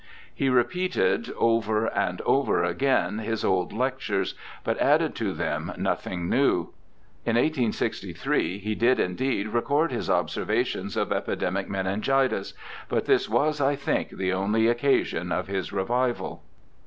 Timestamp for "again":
2.63-3.19